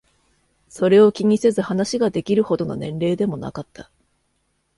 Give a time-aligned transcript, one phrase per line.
[0.67, 3.91] それを気にせず話ができるほどの年齢でもなかった。